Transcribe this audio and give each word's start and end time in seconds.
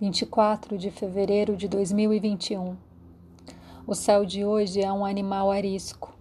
24 0.00 0.76
de 0.76 0.90
fevereiro 0.90 1.56
de 1.56 1.68
2021. 1.68 2.76
O 3.86 3.94
céu 3.94 4.24
de 4.24 4.44
hoje 4.44 4.80
é 4.82 4.92
um 4.92 5.04
animal 5.04 5.52
arisco 5.52 6.12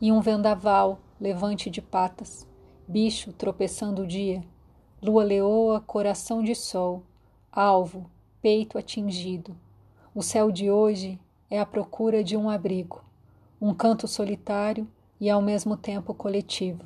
e 0.00 0.10
um 0.10 0.20
vendaval 0.20 0.98
levante 1.20 1.70
de 1.70 1.80
patas, 1.80 2.44
bicho 2.88 3.32
tropeçando 3.32 4.02
o 4.02 4.06
dia, 4.06 4.42
lua 5.00 5.22
leoa, 5.22 5.80
coração 5.80 6.42
de 6.42 6.56
sol, 6.56 7.04
alvo, 7.52 8.10
peito 8.42 8.76
atingido. 8.76 9.56
O 10.12 10.22
céu 10.22 10.50
de 10.50 10.68
hoje 10.68 11.16
é 11.48 11.60
a 11.60 11.66
procura 11.66 12.24
de 12.24 12.36
um 12.36 12.50
abrigo, 12.50 13.00
um 13.60 13.72
canto 13.72 14.08
solitário 14.08 14.88
e 15.20 15.30
ao 15.30 15.40
mesmo 15.40 15.76
tempo 15.76 16.12
coletivo. 16.12 16.82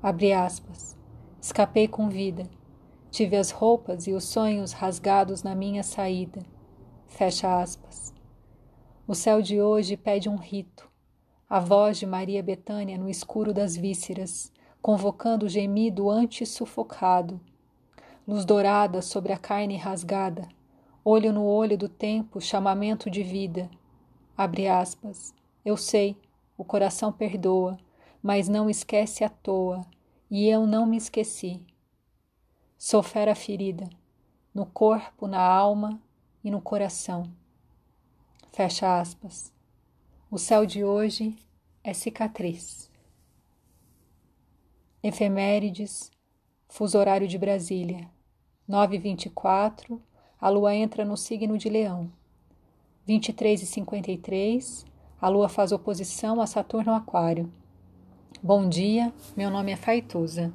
Abre 0.00 0.32
aspas. 0.32 0.96
Escapei 1.40 1.88
com 1.88 2.08
vida 2.08 2.48
Tive 3.10 3.36
as 3.36 3.50
roupas 3.50 4.06
e 4.06 4.12
os 4.12 4.24
sonhos 4.24 4.72
rasgados 4.72 5.42
na 5.42 5.54
minha 5.54 5.82
saída. 5.82 6.42
Fecha 7.06 7.60
aspas. 7.60 8.12
O 9.06 9.14
céu 9.14 9.40
de 9.40 9.60
hoje 9.60 9.96
pede 9.96 10.28
um 10.28 10.36
rito. 10.36 10.88
A 11.48 11.58
voz 11.58 11.98
de 11.98 12.04
Maria 12.04 12.42
Betânia 12.42 12.98
no 12.98 13.08
escuro 13.08 13.54
das 13.54 13.74
vísceras, 13.74 14.52
convocando 14.82 15.46
o 15.46 15.48
gemido 15.48 16.10
antes-sufocado. 16.10 17.40
Luz 18.26 18.44
dourada 18.44 19.00
sobre 19.00 19.32
a 19.32 19.38
carne 19.38 19.76
rasgada, 19.76 20.46
olho 21.02 21.32
no 21.32 21.46
olho 21.46 21.78
do 21.78 21.88
tempo, 21.88 22.42
chamamento 22.42 23.08
de 23.08 23.22
vida. 23.22 23.70
Abre 24.36 24.68
aspas. 24.68 25.34
Eu 25.64 25.78
sei, 25.78 26.14
o 26.56 26.62
coração 26.62 27.10
perdoa, 27.10 27.78
mas 28.22 28.46
não 28.46 28.68
esquece 28.68 29.24
à 29.24 29.30
toa, 29.30 29.80
e 30.30 30.46
eu 30.46 30.66
não 30.66 30.84
me 30.84 30.98
esqueci. 30.98 31.62
Sou 32.80 33.02
fera 33.02 33.34
ferida, 33.34 33.90
no 34.54 34.64
corpo, 34.64 35.26
na 35.26 35.40
alma 35.40 36.00
e 36.44 36.50
no 36.50 36.60
coração. 36.60 37.28
Fecha 38.52 39.00
aspas. 39.00 39.52
O 40.30 40.38
céu 40.38 40.64
de 40.64 40.84
hoje 40.84 41.36
é 41.82 41.92
cicatriz. 41.92 42.88
Efemérides, 45.02 46.12
fuso 46.68 46.96
horário 46.96 47.26
de 47.26 47.36
Brasília. 47.36 48.08
9h24, 48.70 50.00
a 50.40 50.48
lua 50.48 50.72
entra 50.72 51.04
no 51.04 51.16
signo 51.16 51.58
de 51.58 51.68
Leão. 51.68 52.08
23 53.06 53.60
e 53.60 53.66
53, 53.66 54.86
a 55.20 55.28
lua 55.28 55.48
faz 55.48 55.72
oposição 55.72 56.40
a 56.40 56.46
Saturno 56.46 56.94
Aquário. 56.94 57.52
Bom 58.40 58.68
dia, 58.68 59.12
meu 59.36 59.50
nome 59.50 59.72
é 59.72 59.76
Faituza. 59.76 60.54